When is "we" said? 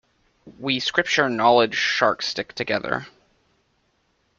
0.57-0.79